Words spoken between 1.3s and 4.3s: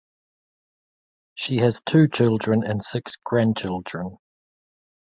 She has two children and six grandchildren.